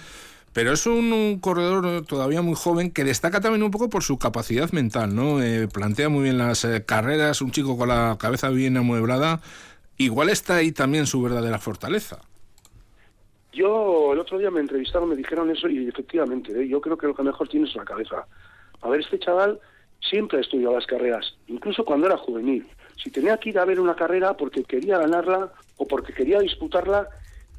[0.56, 4.72] pero es un, corredor todavía muy joven que destaca también un poco por su capacidad
[4.72, 5.44] mental, ¿no?
[5.44, 9.42] Eh, plantea muy bien las eh, carreras, un chico con la cabeza bien amueblada.
[9.98, 12.22] Igual está ahí también su verdadera fortaleza.
[13.52, 16.70] Yo el otro día me entrevistaron, me dijeron eso y efectivamente, ¿eh?
[16.70, 18.26] yo creo que lo que mejor tiene es la cabeza.
[18.80, 19.60] A ver, este chaval
[20.00, 22.66] siempre ha estudiado las carreras, incluso cuando era juvenil.
[22.96, 27.10] Si tenía que ir a ver una carrera porque quería ganarla o porque quería disputarla,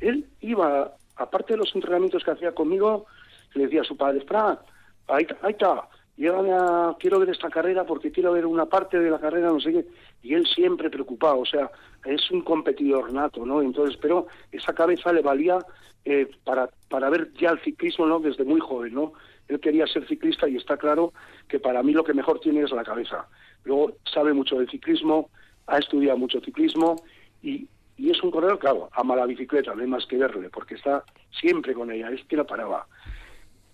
[0.00, 3.06] él iba, aparte de los entrenamientos que hacía conmigo,
[3.54, 4.60] le decía a su padre, Fra,
[5.08, 9.10] ahí, ahí está, llévame a, quiero ver esta carrera porque quiero ver una parte de
[9.10, 9.86] la carrera, no sé qué.
[10.22, 11.70] Y él siempre preocupado, o sea,
[12.04, 13.62] es un competidor nato, ¿no?
[13.62, 15.58] Entonces, pero esa cabeza le valía
[16.04, 18.20] eh, para, para ver ya el ciclismo, ¿no?
[18.20, 19.12] Desde muy joven, ¿no?
[19.48, 21.12] Él quería ser ciclista y está claro
[21.48, 23.28] que para mí lo que mejor tiene es la cabeza.
[23.64, 25.30] Luego sabe mucho de ciclismo,
[25.66, 26.96] ha estudiado mucho ciclismo
[27.42, 30.74] y, y es un corredor, claro, ama la bicicleta, no hay más que verle, porque
[30.74, 32.86] está siempre con ella, es que no paraba.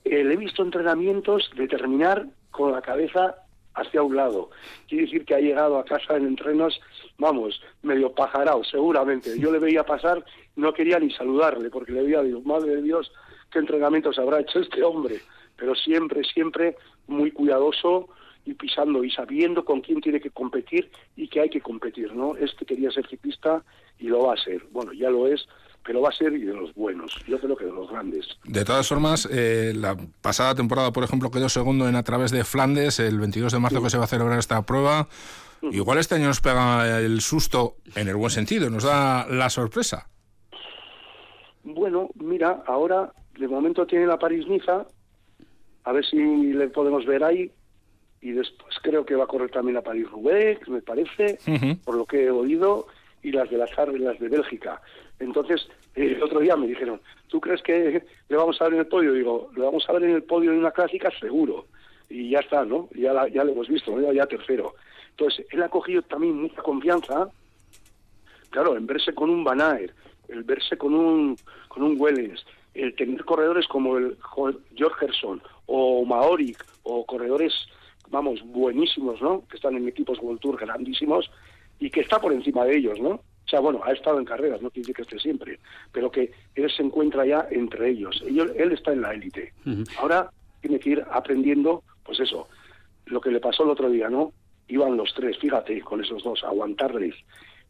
[0.05, 3.37] Eh, le he visto entrenamientos de terminar con la cabeza
[3.75, 4.51] hacia un lado.
[4.89, 6.81] Quiere decir que ha llegado a casa en entrenos,
[7.19, 9.39] vamos, medio pajarao, seguramente.
[9.39, 10.25] Yo le veía pasar,
[10.57, 13.13] no quería ni saludarle, porque le veía, digo, madre de Dios,
[13.51, 15.21] qué entrenamientos habrá hecho este hombre.
[15.57, 18.09] Pero siempre, siempre muy cuidadoso
[18.45, 22.37] y pisando y sabiendo con quién tiene que competir y que hay que competir, ¿no?
[22.37, 23.63] Este quería ser ciclista
[23.99, 24.67] y lo va a ser.
[24.73, 25.47] Bueno, ya lo es,
[25.85, 28.27] pero va a ser y de los buenos, yo creo que de los grandes.
[28.45, 32.45] De todas formas, eh, la pasada temporada, por ejemplo, quedó segundo en a través de
[32.45, 33.85] Flandes, el 22 de marzo sí.
[33.85, 35.09] que se va a celebrar esta prueba.
[35.71, 40.09] Igual este año nos pega el susto en el buen sentido, nos da la sorpresa.
[41.63, 44.87] Bueno, mira, ahora de momento tiene la París-Niza,
[45.85, 47.53] a ver si le podemos ver ahí,
[48.23, 51.85] y después creo que va a correr también la París-Roubaix, me parece, uh -huh.
[51.85, 52.87] por lo que he oído,
[53.23, 54.81] y las de las las de Bélgica.
[55.19, 58.81] Entonces, eh, el otro día me dijeron, ¿tú crees que le vamos a ver en
[58.81, 59.13] el podio?
[59.13, 61.67] Digo, le vamos a ver en el podio en una clásica seguro.
[62.09, 62.89] Y ya está, ¿no?
[62.95, 64.13] Ya, la, ya lo hemos visto, ¿no?
[64.13, 64.75] ya tercero.
[65.11, 67.29] Entonces, él ha cogido también mucha confianza,
[68.51, 69.95] claro, en verse con un Van Aert,
[70.29, 71.37] el verse con un,
[71.69, 74.17] con un Wellens, el tener corredores como el
[74.79, 77.53] Jorgerson o Maoric o corredores,
[78.13, 79.45] vamos, buenísimos, ¿no?
[79.49, 81.29] Que están en equipos World Tour grandísimos
[81.81, 83.11] y que está por encima de ellos, ¿no?
[83.11, 85.59] O sea, bueno, ha estado en carreras, no quiere decir que esté siempre,
[85.91, 88.23] pero que él se encuentra ya entre ellos.
[88.25, 89.53] Él está en la élite.
[89.67, 89.99] Uh -huh.
[89.99, 92.49] Ahora tiene que ir aprendiendo, pues eso,
[93.07, 94.33] lo que le pasó el otro día, ¿no?
[94.69, 97.17] Iban los tres, fíjate, con esos dos, aguantarles,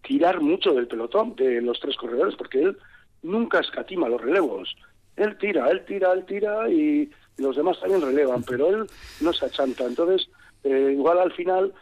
[0.03, 2.77] tirar mucho del pelotón de los tres corredores, porque él
[3.23, 4.77] nunca escatima los relevos.
[5.17, 8.87] Él tira, él tira, él tira y los demás también relevan, pero él
[9.21, 9.85] no se achanta.
[9.85, 10.29] Entonces,
[10.65, 11.73] Eh, igual al final,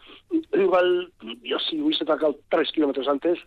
[0.53, 1.11] igual
[1.43, 3.37] yo si hubiese atacado tres kilómetros antes,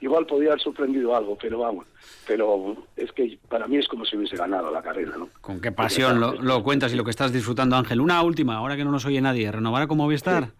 [0.00, 1.86] igual podía haber sorprendido algo, pero vamos,
[2.26, 5.28] pero es que para mí es como si hubiese ganado la carrera, ¿no?
[5.40, 8.00] Con qué pasión lo, lo cuentas y lo que estás disfrutando, Ángel.
[8.00, 10.50] Una última, ahora que no nos oye nadie, ¿renovará como Movistar?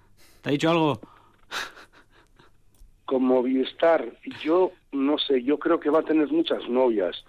[0.42, 1.00] ¿Te ha dicho algo?
[3.04, 4.04] Con Movistar,
[4.42, 7.24] yo no sé, yo creo que va a tener muchas novias.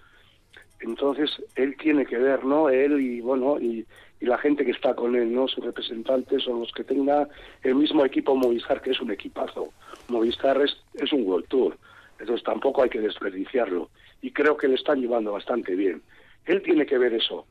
[0.80, 2.68] Entonces, él tiene que ver, ¿no?
[2.68, 3.86] Él y, bueno, y,
[4.20, 5.46] y la gente que está con él, ¿no?
[5.48, 7.28] Sus representantes o los que tenga
[7.62, 9.68] el mismo equipo Movistar, que es un equipazo.
[10.08, 11.76] Movistar es, es un World Tour,
[12.18, 13.90] entonces tampoco hay que desperdiciarlo.
[14.22, 16.02] Y creo que le están llevando bastante bien.
[16.46, 17.46] Él tiene que ver eso.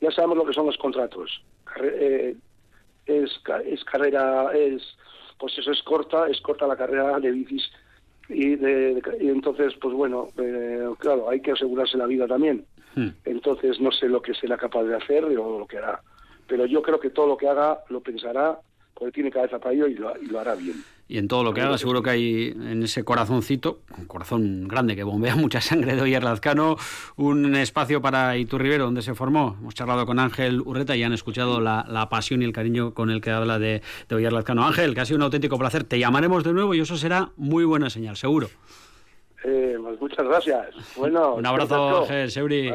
[0.00, 1.42] Ya sabemos lo que son los contratos.
[1.82, 2.36] Eh,
[3.06, 4.82] es, es carrera, es,
[5.38, 7.70] pues eso es corta, es corta la carrera de bicis
[8.28, 12.64] y, de, y entonces, pues bueno, eh, claro, hay que asegurarse la vida también.
[12.98, 13.14] Hmm.
[13.24, 16.00] Entonces no sé lo que será capaz de hacer o lo que hará.
[16.46, 18.58] Pero yo creo que todo lo que haga lo pensará
[18.94, 20.82] porque tiene cabeza para ello y lo, y lo hará bien.
[21.06, 24.96] Y en todo lo que haga, seguro que hay en ese corazoncito, un corazón grande
[24.96, 26.76] que bombea mucha sangre de Oyer Lazcano,
[27.16, 29.56] un espacio para Iturribero, donde se formó.
[29.60, 33.10] Hemos charlado con Ángel Urreta y han escuchado la, la pasión y el cariño con
[33.10, 34.66] el que habla de, de Oyer Lazcano.
[34.66, 35.84] Ángel, que ha sido un auténtico placer.
[35.84, 38.48] Te llamaremos de nuevo y eso será muy buena señal, seguro.
[39.44, 40.96] Eh, pues muchas gracias.
[40.96, 42.70] Bueno, un abrazo, Ángel, Seuri.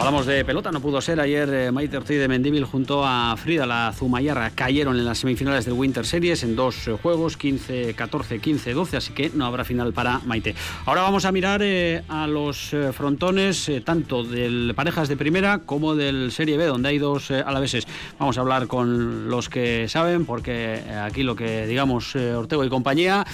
[0.00, 1.20] Hablamos de pelota, no pudo ser.
[1.20, 5.66] Ayer eh, Maite Ortiz de Mendíbil junto a Frida la Zumayarra cayeron en las semifinales
[5.66, 10.20] del Winter Series en dos eh, juegos, 15-14, 15-12, así que no habrá final para
[10.20, 10.54] Maite.
[10.86, 16.32] Ahora vamos a mirar eh, a los frontones tanto del parejas de primera como del
[16.32, 17.86] Serie B, donde hay dos alaveses.
[18.18, 23.26] Vamos a hablar con los que saben, porque aquí lo que digamos Ortego y compañía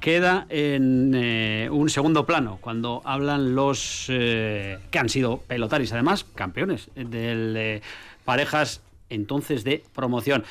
[0.00, 7.56] queda en un segundo plano cuando hablan los que han sido pelotaris además campeones del
[7.56, 7.82] eh,
[8.24, 10.44] parejas entonces de promoción.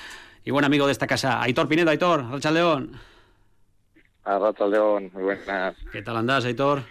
[0.43, 2.91] Y buen amigo de esta casa, Aitor Pinedo, Aitor, Racha León.
[4.25, 5.75] A León, muy buenas.
[5.91, 6.81] ¿Qué tal andás, Aitor?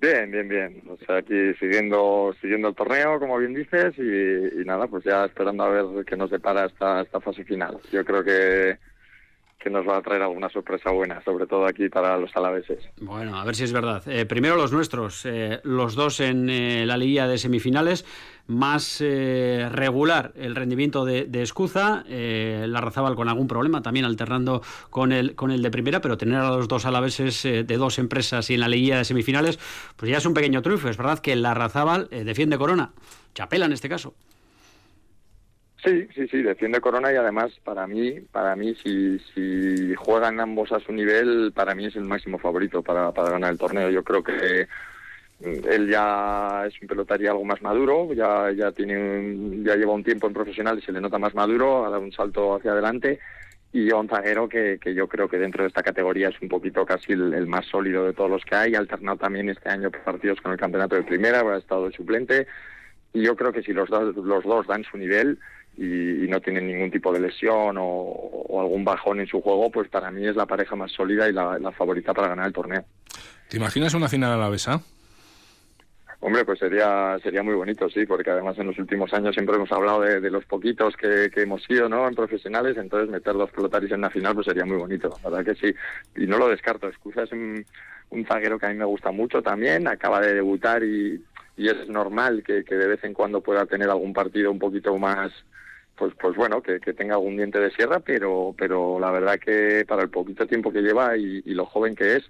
[0.00, 0.82] Bien, bien, bien.
[0.88, 5.62] O sea, aquí siguiendo siguiendo el torneo, como bien dices, y, nada, pues ya esperando
[5.62, 7.78] a ver qué nos depara esta, esta fase final.
[7.92, 8.78] Yo creo que
[9.62, 12.78] que nos va a traer alguna sorpresa buena, sobre todo aquí para los alaveses.
[13.00, 14.02] Bueno, a ver si es verdad.
[14.08, 18.04] Eh, primero los nuestros, eh, los dos en eh, la liguilla de semifinales,
[18.48, 25.12] más regular el rendimiento de, de Escuza, la Razábal con algún problema, también alternando con
[25.12, 28.54] el, con el de primera, pero tener a los dos alaveses de dos empresas y
[28.54, 29.60] en la liguilla de semifinales,
[29.96, 30.88] pues ya es un pequeño triunfo.
[30.88, 32.90] Es verdad que la Razábal defiende Corona,
[33.32, 34.12] chapela en este caso.
[35.84, 40.70] Sí, sí, sí, defiende Corona y además para mí, para mí si, si juegan ambos
[40.70, 43.90] a su nivel, para mí es el máximo favorito para, para ganar el torneo.
[43.90, 44.68] Yo creo que
[45.40, 50.28] él ya es un pelotario algo más maduro, ya ya tiene ya lleva un tiempo
[50.28, 53.18] en profesional y se le nota más maduro, ha dado un salto hacia adelante
[53.72, 56.48] y yo un zaguero que, que yo creo que dentro de esta categoría es un
[56.48, 59.90] poquito casi el, más sólido de todos los que hay, ha alternado también este año
[59.90, 62.46] partidos con el campeonato de primera, ha estado de suplente
[63.12, 65.40] y yo creo que si los dos, los dos dan su nivel
[65.76, 70.10] y, no tienen ningún tipo de lesión o, algún bajón en su juego, pues para
[70.10, 72.84] mí es la pareja más sólida y la, favorita para ganar el torneo.
[73.48, 74.80] ¿Te imaginas una final a la besa?
[76.20, 79.72] Hombre, pues sería sería muy bonito, sí, porque además en los últimos años siempre hemos
[79.72, 82.06] hablado de, los poquitos que, hemos sido, ¿no?
[82.06, 85.52] En profesionales, entonces meter dos pelotaris en la final pues sería muy bonito, la verdad
[85.52, 85.74] que sí.
[86.16, 87.66] Y no lo descarto, Escusa es un,
[88.10, 91.20] un zaguero que a mí me gusta mucho también, acaba de debutar y,
[91.56, 94.96] y es normal que, que de vez en cuando pueda tener algún partido un poquito
[94.96, 95.32] más
[96.02, 99.84] pues pues bueno que, que, tenga algún diente de sierra pero pero la verdad que
[99.86, 102.24] para el poquito tiempo que lleva y, y, lo joven que es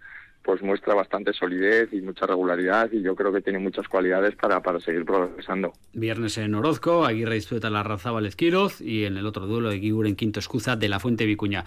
[0.45, 4.61] pues muestra bastante solidez y mucha regularidad y yo creo que tiene muchas cualidades para,
[4.61, 5.73] para seguir progresando.
[5.93, 10.07] Viernes en Orozco, Aguirre disputa la raza Esquiroz y en el otro duelo de Guigur
[10.07, 11.65] en Quinto Escuza de la Fuente Vicuña.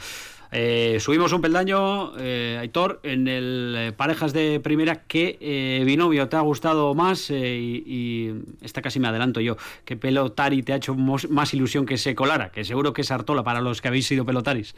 [0.51, 5.03] Eh, subimos un peldaño, eh, Aitor, en el eh, parejas de primera.
[5.07, 7.29] ¿Qué eh, binomio te ha gustado más?
[7.29, 9.57] Y, y, esta casi me adelanto yo.
[9.83, 12.51] ¿Qué pelotari te ha hecho más ilusión que se colara?
[12.51, 14.75] Que seguro que es Artola para los que habéis sido pelotaris.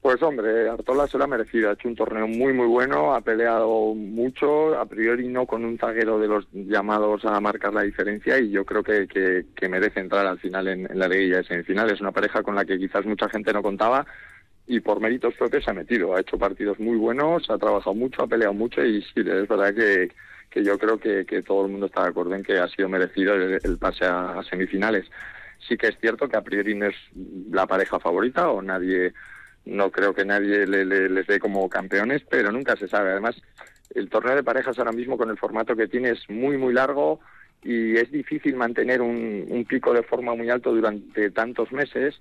[0.00, 3.20] Pues hombre, Artola se lo ha merecido, ha hecho un torneo muy muy bueno, ha
[3.20, 8.38] peleado mucho, a priori no con un zaguero de los llamados a marcar la diferencia
[8.38, 11.94] y yo creo que, que, merece entrar al final en, la liguilla de semifinales.
[11.94, 14.06] Es una pareja con la que quizás mucha gente no contaba
[14.68, 18.22] y por méritos propios se ha metido, ha hecho partidos muy buenos, ha trabajado mucho,
[18.22, 20.12] ha peleado mucho y sí, es verdad que,
[20.48, 22.88] que yo creo que, que todo el mundo está de acuerdo en que ha sido
[22.88, 25.06] merecido el, pase a, a semifinales.
[25.66, 26.96] Sí que es cierto que a priori no es
[27.50, 29.12] la pareja favorita o nadie
[29.64, 33.10] no creo que nadie le, les dé como campeones, pero nunca se sabe.
[33.10, 33.36] Además,
[33.94, 37.20] el torneo de parejas ahora mismo con el formato que tiene es muy, muy largo
[37.62, 42.20] y es difícil mantener un, un pico de forma muy alto durante tantos meses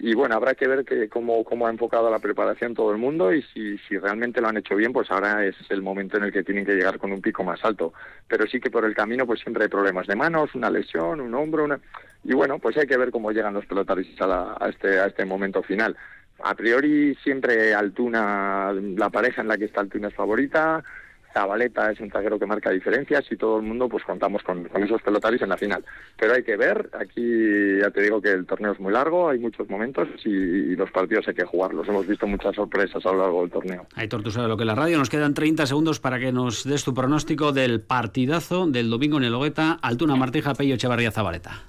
[0.00, 3.32] y bueno, habrá que ver que cómo, cómo ha enfocado la preparación todo el mundo
[3.32, 6.32] y si, si realmente lo han hecho bien, pues ahora es el momento en el
[6.32, 7.92] que tienen que llegar con un pico más alto.
[8.28, 11.34] Pero sí que por el camino pues siempre hay problemas de manos, una lesión, un
[11.34, 11.80] hombro, una...
[12.22, 15.24] y bueno, pues hay que ver cómo llegan los pelotaristas a, a, este, a este
[15.24, 15.96] momento final.
[16.42, 20.82] A priori siempre Altuna, la pareja en la que está Altuna es favorita,
[21.32, 24.82] Zabaleta es un zaguero que marca diferencias y todo el mundo pues contamos con, con,
[24.82, 25.84] esos pelotaris en la final.
[26.16, 29.38] Pero hay que ver, aquí ya te digo que el torneo es muy largo, hay
[29.38, 31.88] muchos momentos y, y los partidos hay que jugarlos.
[31.88, 33.86] Hemos visto muchas sorpresas a lo largo del torneo.
[33.94, 36.64] Aitor, tú sabes lo que es la radio, nos quedan 30 segundos para que nos
[36.64, 41.64] des tu pronóstico del partidazo del domingo en el Hogueta, Altuna Martija, Pello Echevarría Zabaleta.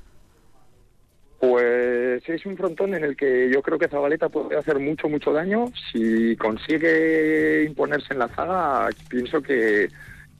[1.39, 5.31] Pues es un frontón en el que yo creo que Zabaleta puede hacer mucho, mucho
[5.31, 5.65] daño.
[5.91, 9.89] Si consigue imponerse en la zaga, pienso que,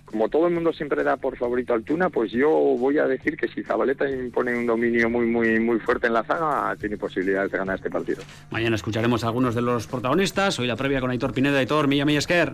[0.06, 3.48] como todo el mundo siempre da por favorito Altuna, pues yo voy a decir que
[3.48, 7.58] si Zabaleta impone un dominio muy, muy, muy fuerte en la zaga, tiene posibilidades de
[7.58, 8.24] ganar este partido.
[8.52, 10.60] Mañana escucharemos a algunos de los protagonistas.
[10.60, 11.60] Hoy la previa con Aitor Pineda.
[11.60, 12.54] Aitor, Milla Esker.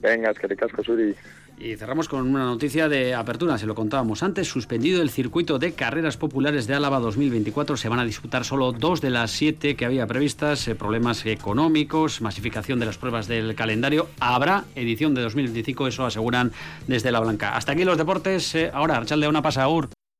[0.00, 1.14] Venga, es que te casco, Suri.
[1.58, 5.74] Y cerramos con una noticia de apertura, se lo contábamos antes, suspendido el circuito de
[5.74, 7.76] carreras populares de Álava 2024.
[7.76, 12.20] Se van a disputar solo dos de las siete que había previstas, eh, problemas económicos,
[12.20, 14.08] masificación de las pruebas del calendario.
[14.18, 16.50] Habrá edición de 2025, eso aseguran
[16.88, 17.56] desde La Blanca.
[17.56, 19.88] Hasta aquí los deportes, eh, ahora, Archalde, una pasa, Ur.